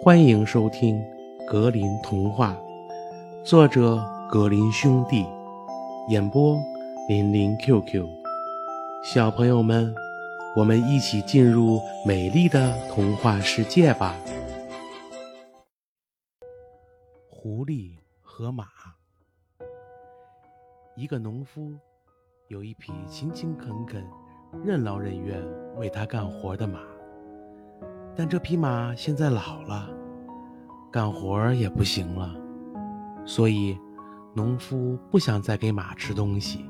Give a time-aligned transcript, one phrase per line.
[0.00, 0.96] 欢迎收听
[1.44, 2.56] 《格林童话》，
[3.44, 5.26] 作者格林兄弟，
[6.08, 6.56] 演播
[7.08, 8.06] 林林 QQ。
[9.02, 9.92] 小朋友们，
[10.56, 14.14] 我们一起进入美丽的童话世界吧！
[17.28, 17.90] 狐狸
[18.20, 18.68] 和马。
[20.94, 21.72] 一个农夫
[22.46, 24.06] 有一匹勤勤恳恳、
[24.64, 25.42] 任劳任怨
[25.76, 26.78] 为他干活的马。
[28.18, 29.88] 但这匹马现在老了，
[30.90, 32.34] 干活也不行了，
[33.24, 33.78] 所以
[34.34, 36.68] 农夫不想再给马吃东西。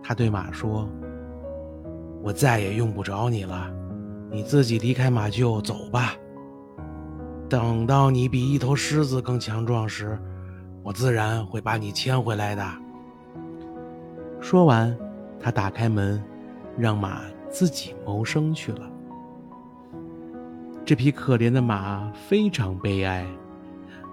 [0.00, 0.88] 他对马说
[2.22, 3.68] ：“我再也用不着你了，
[4.30, 6.14] 你自己离开马厩走吧。
[7.48, 10.16] 等到你比一头狮子更强壮时，
[10.84, 12.64] 我自然会把你牵回来的。”
[14.40, 14.96] 说完，
[15.40, 16.22] 他打开门，
[16.78, 18.88] 让马自己谋生去了。
[20.90, 23.24] 这匹可怜的马非常悲哀，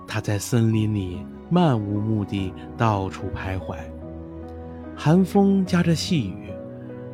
[0.07, 3.75] 它在森林里漫无目的到处徘徊。
[4.95, 6.51] 寒风夹着细雨，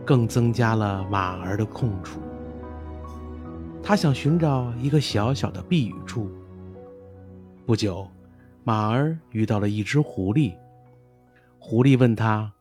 [0.04, 2.20] 更增加了马儿的痛楚。
[3.82, 6.30] 他想寻找一个小小的避雨处。
[7.66, 8.06] 不久，
[8.66, 10.54] 马儿遇到了一只狐狸。
[11.58, 12.52] 狐狸问他：“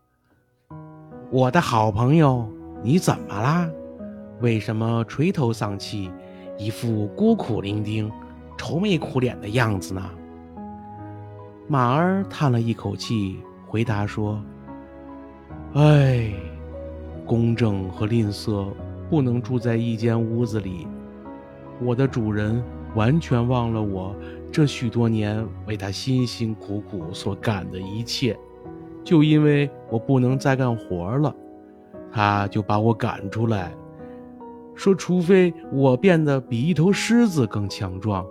[1.32, 2.48] 我的好朋友，
[2.80, 3.68] 你怎么啦？
[4.40, 6.08] 为什么垂头丧气？”
[6.62, 8.08] 一副孤苦伶仃、
[8.56, 10.10] 愁眉苦脸的样子呢。
[11.66, 14.40] 马儿叹了一口气，回答说
[15.74, 16.32] ：“唉，
[17.26, 18.68] 公正和吝啬
[19.10, 20.86] 不能住在一间屋子里。
[21.82, 22.62] 我的主人
[22.94, 24.14] 完全忘了我
[24.52, 28.38] 这许多年为他辛辛苦苦所干的一切，
[29.02, 31.34] 就因为我不能再干活了，
[32.12, 33.72] 他就把我赶出来。”
[34.74, 38.26] 说：“除非我变得比一头狮子更强壮，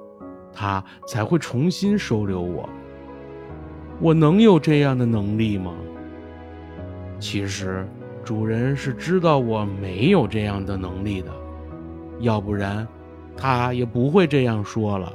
[0.52, 2.67] 他才会重新收留我。
[4.00, 5.73] 我能有这样的能力吗？”
[7.19, 7.88] 其实，
[8.24, 11.31] 主人是知道我没有这样的能力的，
[12.19, 12.88] 要不然，
[13.38, 15.13] 他也不会这样说了。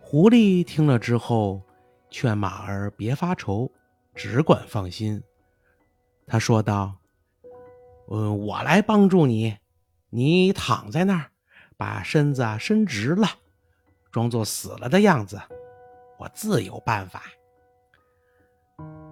[0.00, 1.62] 狐狸听了之后，
[2.10, 3.70] 劝马儿别发愁，
[4.14, 5.22] 只管放心。
[6.26, 6.94] 他说道。
[8.10, 9.56] 嗯，我来帮助你。
[10.10, 11.26] 你躺在那儿，
[11.76, 13.28] 把身子伸直了，
[14.10, 15.38] 装作死了的样子。
[16.18, 17.22] 我自有办法。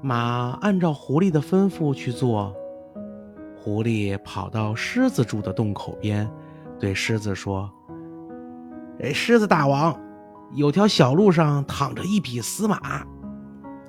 [0.03, 2.55] 马按照狐狸的吩咐去做。
[3.59, 6.31] 狐狸跑到狮子住的洞口边，
[6.79, 7.71] 对狮子说
[9.03, 10.01] ：“哎，狮子大王，
[10.55, 13.05] 有条小路上躺着一匹死马，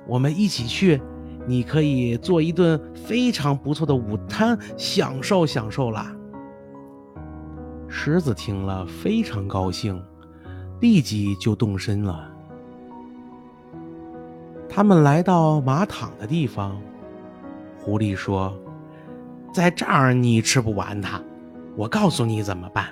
[0.06, 1.00] 我们一起去。”
[1.48, 6.14] 你可以做一顿非常不错的午餐，享受享受啦。
[7.88, 10.00] 狮子听了非常高兴，
[10.78, 12.30] 立即就动身了。
[14.68, 16.78] 他们来到马躺的地方，
[17.80, 18.54] 狐狸说
[19.50, 21.18] ：“在这儿你吃不完它，
[21.74, 22.88] 我告诉你怎么办。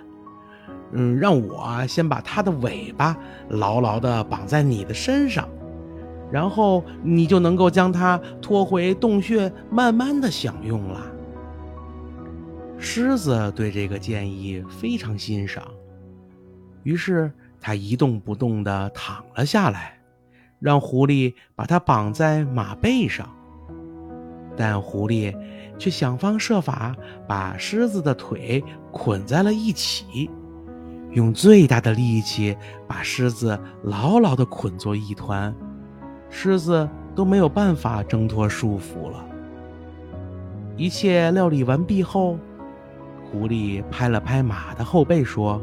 [0.93, 3.15] 嗯，让我先把它的尾巴
[3.51, 5.47] 牢牢地绑在你的身上。”
[6.31, 11.07] 然后你就能够将它拖回洞穴，慢慢的享用了。
[12.79, 15.65] 狮子对这个建议非常欣赏，
[16.83, 19.99] 于是他一动不动地躺了下来，
[20.61, 23.29] 让狐狸把它绑在马背上。
[24.57, 25.35] 但狐狸
[25.79, 26.95] 却想方设法
[27.27, 28.63] 把狮子的腿
[28.93, 30.31] 捆在了一起，
[31.13, 32.57] 用最大的力气
[32.87, 35.55] 把狮子牢牢地捆作一团。
[36.29, 39.25] 狮子都没有办法挣脱束缚了。
[40.77, 42.39] 一切料理完毕后，
[43.31, 45.63] 狐狸拍了拍马的后背，说：“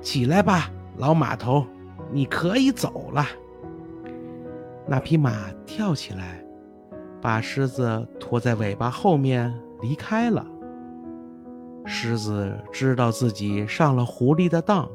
[0.00, 1.66] 起来吧，老马头，
[2.10, 3.26] 你可以走了。”
[4.88, 6.42] 那匹马跳起来，
[7.20, 10.44] 把狮子拖在尾巴后面离开了。
[11.84, 14.88] 狮子知道自己上了狐狸的当，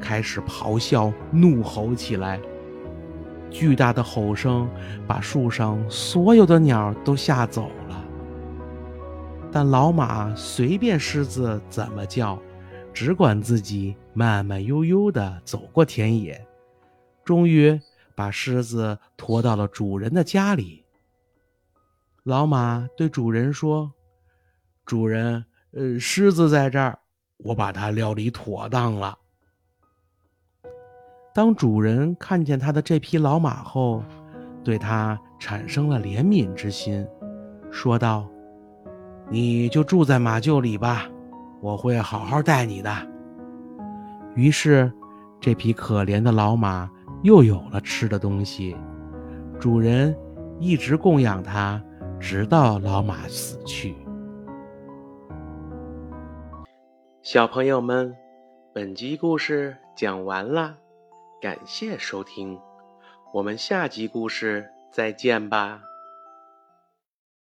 [0.00, 2.40] 开始咆哮、怒吼起来。
[3.52, 4.68] 巨大的吼声
[5.06, 8.04] 把树上所有的鸟都吓走了，
[9.52, 12.40] 但老马随便狮子怎么叫，
[12.92, 16.44] 只管自己慢慢悠悠地走过田野，
[17.24, 17.78] 终于
[18.14, 20.84] 把狮子驮到了主人的家里。
[22.24, 23.92] 老马对主人说
[24.86, 26.98] ：“主人，呃，狮子在这儿，
[27.38, 29.18] 我把它料理妥当了。”
[31.34, 34.02] 当主人看见他的这匹老马后，
[34.62, 37.06] 对他产生了怜悯之心，
[37.70, 38.28] 说道
[39.30, 41.06] ：“你就住在马厩里吧，
[41.62, 42.90] 我会好好待你的。”
[44.36, 44.92] 于是，
[45.40, 46.90] 这匹可怜的老马
[47.22, 48.76] 又有了吃的东西，
[49.58, 50.14] 主人
[50.60, 51.82] 一直供养它，
[52.20, 53.94] 直到老马死去。
[57.22, 58.14] 小朋友们，
[58.74, 60.76] 本集故事讲完了，
[61.42, 62.56] 感谢收听，
[63.32, 65.82] 我们下集故事再见吧。